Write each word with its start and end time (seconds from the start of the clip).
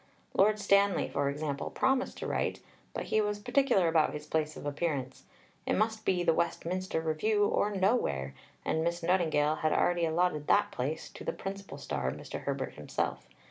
Lord 0.33 0.57
Stanley, 0.57 1.09
for 1.09 1.29
example, 1.29 1.69
promised 1.69 2.17
to 2.17 2.25
write, 2.25 2.59
but 2.91 3.03
he 3.03 3.21
was 3.21 3.37
particular 3.37 3.87
about 3.87 4.13
his 4.13 4.25
place 4.25 4.57
of 4.57 4.65
appearance. 4.65 5.25
It 5.67 5.73
must 5.75 6.05
be 6.05 6.23
the 6.23 6.33
Westminster 6.33 6.99
Review 7.01 7.45
or 7.45 7.69
nowhere, 7.69 8.33
and 8.65 8.83
Miss 8.83 9.03
Nightingale 9.03 9.57
had 9.57 9.71
already 9.73 10.05
allotted 10.07 10.47
that 10.47 10.71
place 10.71 11.07
to 11.11 11.23
the 11.23 11.33
principal 11.33 11.77
star, 11.77 12.09
Mr. 12.09 12.41
Herbert 12.45 12.73
himself. 12.73 13.27